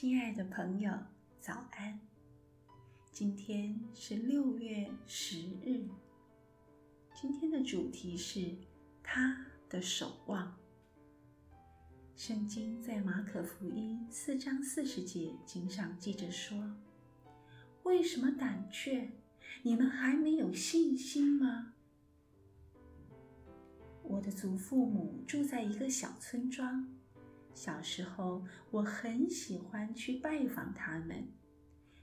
[0.00, 0.92] 亲爱的朋友，
[1.40, 1.98] 早安！
[3.10, 5.88] 今天是六月十日。
[7.16, 8.56] 今天的主题是
[9.02, 10.56] 他的守望。
[12.14, 16.76] 圣经在马可福音四章四十节经上记着说
[17.82, 19.10] ：“为什么胆怯？
[19.64, 21.74] 你们还没有信心吗？”
[24.06, 26.88] 我的祖父母住在一个小村庄。
[27.58, 31.26] 小时候，我很喜欢去拜访他们。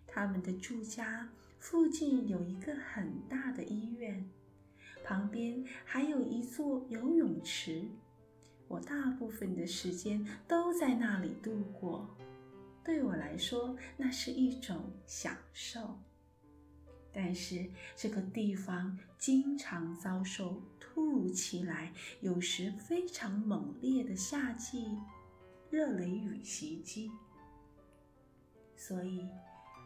[0.06, 4.30] 他们的住家附近有一个很大的医院，
[5.06, 7.88] 旁边还有一座游泳池。
[8.68, 12.14] 我大部分的时间都在那里度过，
[12.84, 15.98] 对我来说，那是一种享受。
[17.14, 17.66] 但是
[17.96, 24.98] 这个地方经常遭受突如其来、有时非常猛烈的夏季
[25.70, 27.12] 热雷雨袭击，
[28.76, 29.28] 所以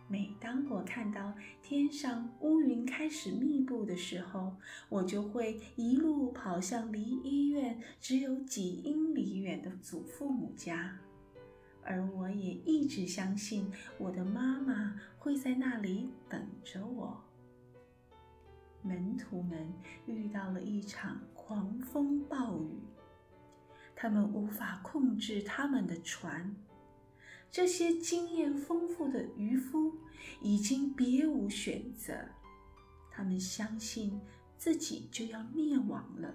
[0.07, 4.55] 每当我看到天上乌云开始密布的时候，
[4.89, 10.99] 我就会一路跑向离医院只有几英里远的祖父母家，
[11.83, 17.23] 而我也一直相信我的妈妈会在那里等着我。
[18.81, 19.73] 门徒们
[20.05, 22.79] 遇到了一场狂风暴雨。
[24.01, 26.55] 他们无法控制他们的船，
[27.51, 29.93] 这些经验丰富的渔夫
[30.39, 32.13] 已经别无选择。
[33.11, 34.17] 他们相信
[34.57, 36.33] 自己就要灭亡了。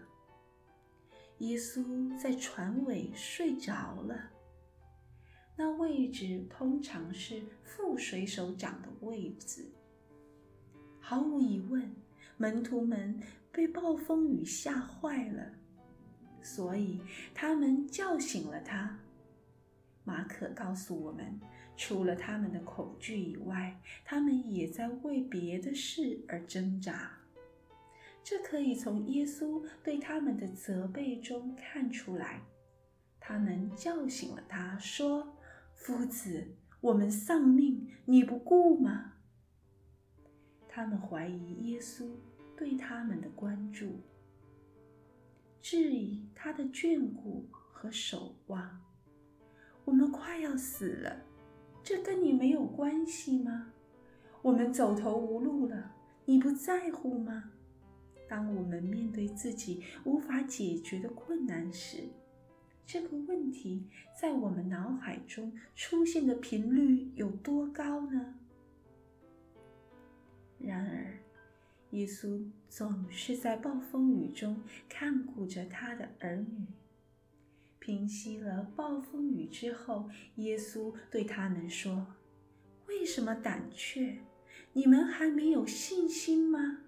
[1.39, 4.31] 耶稣在船尾睡着了，
[5.57, 9.65] 那位置通常是副水手长的位置。
[11.01, 11.91] 毫无疑问，
[12.37, 13.19] 门徒们
[13.51, 15.51] 被暴风雨吓坏了。
[16.45, 17.01] 所以
[17.35, 18.99] 他们叫醒了他。
[20.05, 21.41] 马可告诉我们，
[21.77, 27.11] 除了他们的恐惧以外，他们也在为别的事而挣扎。
[28.23, 32.43] 这可以从耶稣对他们的责备中看出来。
[33.19, 35.37] 他们叫醒了他，说
[35.75, 39.15] ：“夫子，我们丧命，你不顾吗？”
[40.69, 42.11] 他们怀疑耶稣
[42.55, 44.01] 对他们的关注。
[45.65, 48.83] 质疑他的眷顾和守望。
[49.87, 51.25] 我们快要死了，
[51.83, 53.73] 这跟你没有关系吗？
[54.43, 55.91] 我们走投无路了，
[56.27, 57.51] 你不在乎吗？
[58.29, 62.11] 当我们面对自己无法解决的困难时，
[62.85, 63.89] 这个问题
[64.21, 68.35] 在我们脑海中出现的频率有多高呢？
[70.59, 71.19] 然而，
[71.95, 76.67] 耶稣总是在暴风雨中看顾着他的儿女。
[77.79, 82.05] 平息了暴风雨之后，耶稣对他们说
[82.89, 84.19] ：“为什么胆怯？
[84.73, 86.79] 你们还没有信心吗？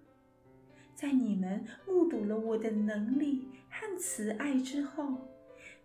[0.92, 5.28] 在你们目睹了我的能力和慈爱之后，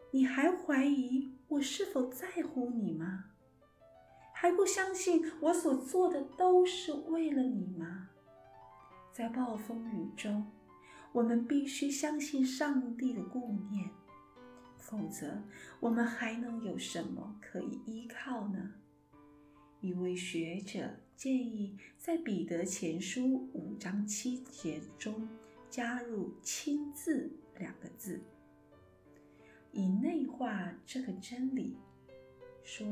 [0.09, 3.25] 你还怀疑我是否在乎你吗？
[4.33, 8.07] 还不相信我所做的都是为了你吗？”
[9.11, 10.45] 在暴风雨中，
[11.11, 13.89] 我们必须相信上帝的顾念，
[14.77, 15.43] 否则
[15.79, 18.71] 我们还能有什么可以依靠呢？
[19.81, 25.27] 一位学者建议在彼得前书五章七节中
[25.69, 28.21] 加入“亲自”两个字，
[29.71, 31.75] 以内化这个真理，
[32.63, 32.87] 说：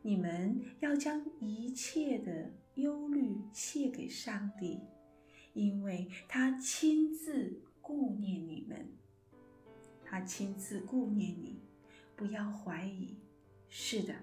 [0.00, 4.80] 你们要将一切的忧虑卸给上帝。
[5.54, 8.88] 因为他亲自顾念你们，
[10.04, 11.60] 他亲自顾念你，
[12.16, 13.16] 不要怀疑。
[13.68, 14.14] 是的，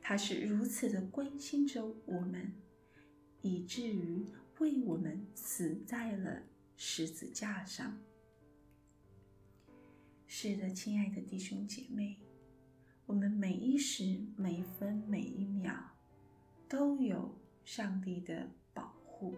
[0.00, 2.52] 他是如此的关心着我们，
[3.42, 4.26] 以至于
[4.58, 6.42] 为我们死在了
[6.76, 8.00] 十字架上。
[10.26, 12.18] 是的，亲爱的弟兄姐妹，
[13.06, 15.74] 我们每一时、每一分、每一秒
[16.68, 19.36] 都有上帝的保护。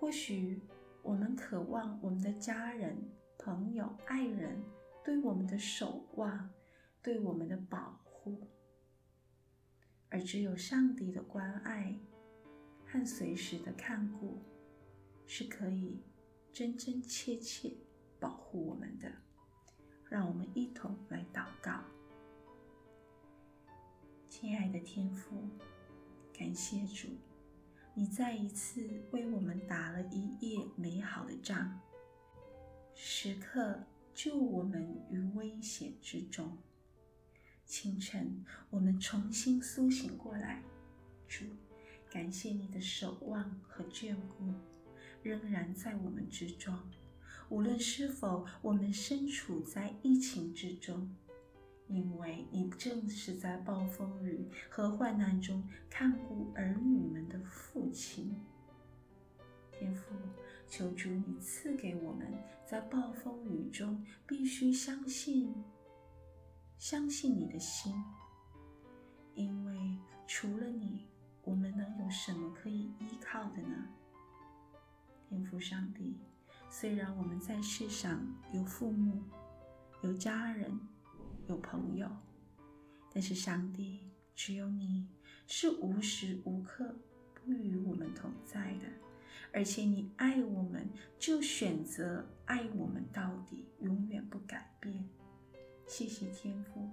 [0.00, 0.62] 或许
[1.02, 2.96] 我们渴望我们的家人、
[3.36, 4.62] 朋友、爱人
[5.04, 6.48] 对我们的守望、
[7.02, 8.46] 对我们的保护，
[10.08, 11.98] 而只有上帝的关爱
[12.86, 14.38] 和随时的看顾，
[15.26, 16.00] 是可以
[16.52, 17.76] 真真切切
[18.20, 19.10] 保护我们的。
[20.08, 21.82] 让我们一同来祷告，
[24.28, 25.48] 亲爱的天父，
[26.32, 27.08] 感谢主。
[27.98, 28.80] 你再一次
[29.10, 31.80] 为我们打了一夜美好的仗，
[32.94, 33.76] 时刻
[34.14, 36.56] 救我们于危险之中。
[37.66, 40.62] 清晨，我们重新苏醒过来。
[41.26, 41.44] 主，
[42.08, 44.54] 感谢你的守望和眷顾，
[45.24, 46.78] 仍然在我们之中。
[47.48, 51.12] 无论是否我们身处在疫情之中，
[51.88, 58.38] 因为你正是在暴风雨和患难中看顾儿女们的父亲。
[59.72, 60.14] 天父，
[60.68, 62.32] 求主你赐给我们
[62.66, 65.54] 在暴风雨中必须相信。
[66.76, 67.92] 相信你的心，
[69.34, 71.08] 因为除了你，
[71.42, 73.88] 我们能有什么可以依靠的呢？
[75.28, 76.16] 天父上帝，
[76.68, 78.20] 虽然我们在世上
[78.52, 79.22] 有父母、
[80.02, 80.78] 有家人、
[81.48, 82.06] 有朋友，
[83.12, 84.00] 但是上帝，
[84.34, 85.08] 只有你
[85.46, 86.94] 是无时无刻
[87.34, 88.86] 不与我们同在的，
[89.50, 90.86] 而且你爱我们，
[91.18, 95.08] 就选择爱我们到底，永远不改变。
[95.86, 96.90] 谢谢天父，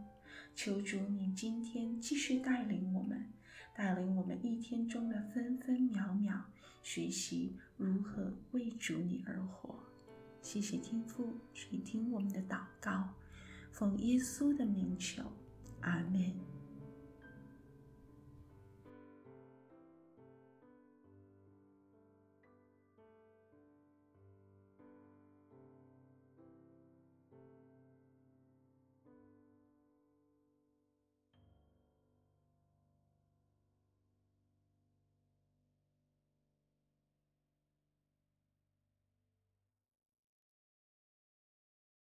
[0.56, 3.30] 求主你今天继续带领我们，
[3.76, 6.42] 带领我们一天中的分分秒秒，
[6.82, 9.78] 学习如何为主你而活。
[10.42, 13.10] 谢谢天父，垂听我们的祷告，
[13.76, 15.22] 奉耶稣的名求，
[15.82, 16.55] 阿门。